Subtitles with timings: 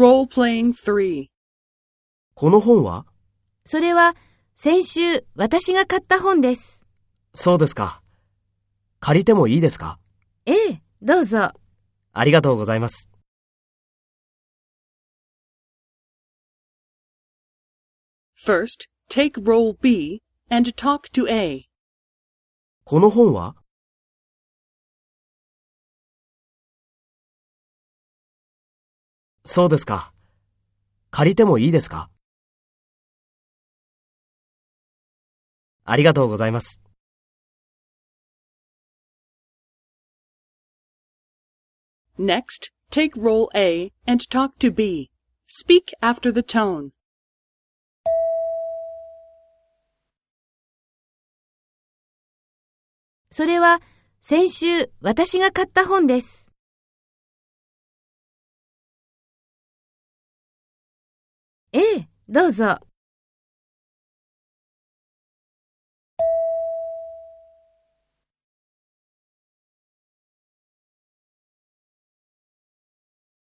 [0.00, 1.26] Role-playing 3.
[2.32, 3.04] この本は？
[3.66, 4.16] それは
[4.56, 6.86] 先週私が買った本です。
[7.34, 8.00] そうですか。
[9.00, 9.98] 借りてもいいですか？
[10.46, 11.52] ええ、どうぞ。
[12.14, 13.10] ありがとうございます。
[18.42, 21.68] First, take role B and talk to A.
[22.84, 23.54] この本は？
[29.44, 30.12] そうですか。
[31.10, 32.10] 借りてもいいですか
[35.84, 36.80] ありがとうございます。
[42.18, 45.10] Next, take role A and talk to B.
[45.48, 46.90] Speak after the tone.
[53.30, 53.80] それは
[54.20, 56.49] 先週私が買った本です。
[61.72, 62.89] ええ、どうぞ。